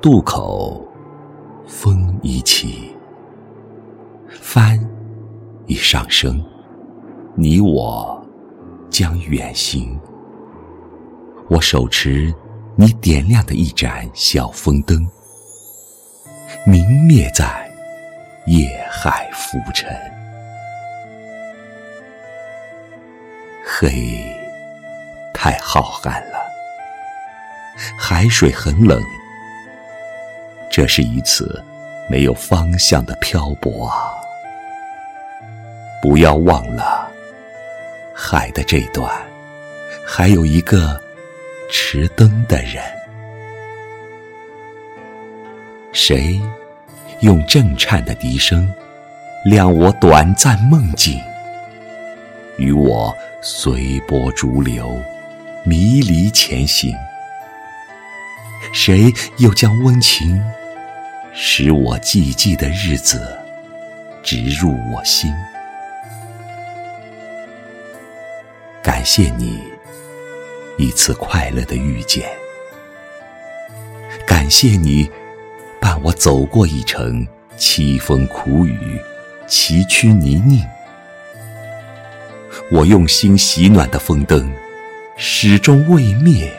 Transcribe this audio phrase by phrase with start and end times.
[0.00, 0.86] 渡口
[1.66, 2.94] 风已起，
[4.28, 4.78] 帆
[5.66, 6.44] 已上升，
[7.34, 8.24] 你我
[8.90, 9.98] 将远行。
[11.48, 12.32] 我手持
[12.76, 15.08] 你点亮的一盏小风灯，
[16.66, 17.68] 明灭在
[18.46, 19.88] 夜海浮沉。
[23.64, 24.24] 黑
[25.34, 26.38] 太浩瀚了，
[27.98, 29.02] 海水很冷。
[30.76, 31.64] 这是一次
[32.06, 34.12] 没有方向的漂泊啊！
[36.02, 37.10] 不要忘了，
[38.14, 39.10] 海的这段
[40.06, 41.00] 还有一个
[41.72, 42.84] 持灯的人。
[45.94, 46.38] 谁
[47.20, 48.70] 用震颤的笛声
[49.46, 51.18] 亮我短暂梦境？
[52.58, 54.94] 与我随波逐流，
[55.64, 56.94] 迷离前行。
[58.74, 60.38] 谁又将温情？
[61.38, 63.36] 使我寂寂的日子
[64.22, 65.30] 植入我心。
[68.82, 69.62] 感谢你
[70.78, 72.26] 一次快乐的遇见，
[74.26, 75.10] 感谢你
[75.78, 77.26] 伴我走过一程
[77.58, 78.98] 凄风苦雨、
[79.46, 80.64] 崎岖泥泞。
[82.70, 84.50] 我用心洗暖的风灯
[85.18, 86.50] 始终未灭，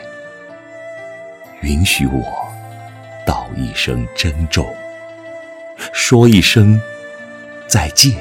[1.62, 2.47] 允许我。
[3.28, 4.74] 道一声珍重，
[5.92, 6.80] 说一声
[7.66, 8.16] 再见。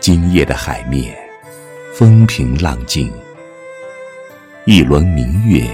[0.00, 1.16] 今夜的海面
[1.94, 3.12] 风平浪静，
[4.64, 5.64] 一轮明月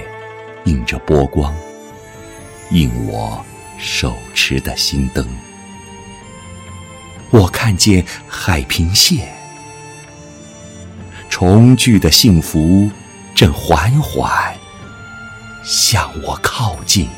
[0.65, 1.56] 映着波光，
[2.70, 3.43] 映我
[3.78, 5.27] 手持的心灯。
[7.31, 9.27] 我看见海平线，
[11.31, 12.91] 重聚的幸福
[13.34, 14.54] 正缓缓。
[15.69, 17.11] 向我靠近。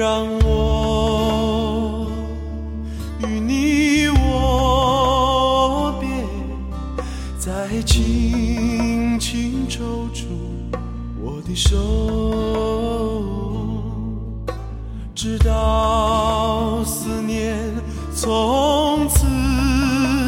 [0.00, 2.10] 让我
[3.18, 6.08] 与你握别，
[7.38, 10.24] 再轻轻抽出
[11.22, 11.76] 我的手，
[15.14, 17.58] 直到思念
[18.14, 19.26] 从此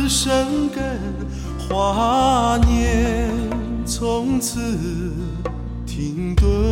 [0.07, 1.01] 生根，
[1.67, 3.31] 华念
[3.87, 4.61] 从此
[5.87, 6.72] 停顿。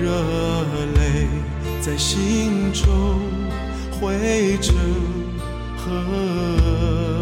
[0.00, 0.10] 热
[0.94, 1.26] 泪
[1.80, 3.20] 在心中
[3.90, 4.74] 汇成
[5.76, 7.15] 河。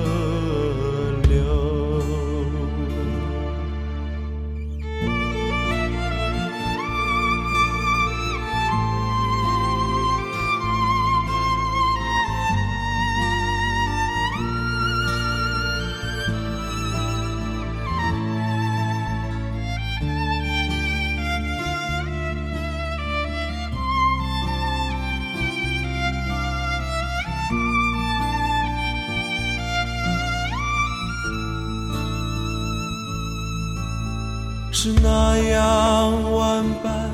[34.87, 37.11] 是那样万般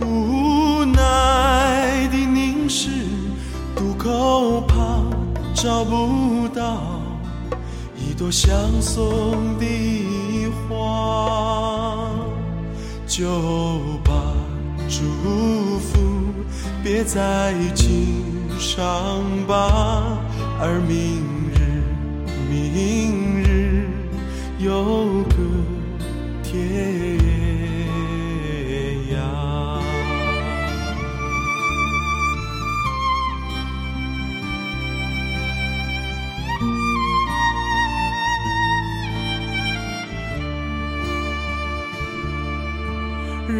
[0.00, 2.90] 无奈的凝视，
[3.76, 5.08] 渡口旁
[5.54, 7.00] 找不到
[7.96, 8.50] 一朵相
[8.82, 9.64] 送的
[10.68, 12.10] 花，
[13.06, 13.24] 就
[14.02, 14.12] 把
[14.88, 16.00] 祝福
[16.82, 18.24] 别在襟
[18.58, 18.84] 上
[19.46, 20.18] 吧，
[20.58, 21.22] 而明
[21.54, 21.84] 日，
[22.50, 23.88] 明日
[24.58, 25.75] 有个。
[26.48, 27.18] 天
[29.10, 29.14] 涯，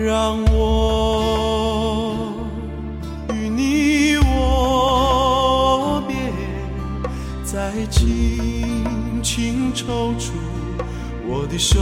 [0.04, 0.54] 让我
[3.34, 6.14] 与你握别，
[7.42, 10.32] 再轻轻抽出。
[11.28, 11.80] 我的手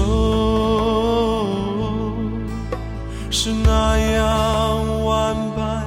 [3.44, 5.84] 是那样万般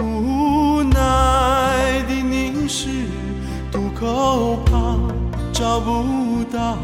[0.00, 2.88] 无奈的凝视
[3.70, 4.98] 渡口旁
[5.52, 6.78] 找不到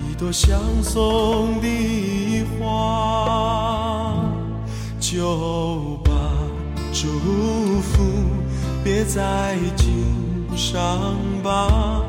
[0.00, 4.20] 一朵相送的花。
[4.98, 6.10] 就把
[6.92, 7.06] 祝
[7.80, 8.02] 福
[8.82, 10.04] 别在襟
[10.56, 11.14] 上
[11.44, 12.02] 吧